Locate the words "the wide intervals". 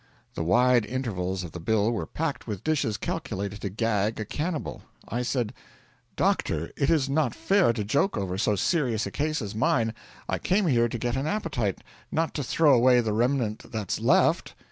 0.33-1.43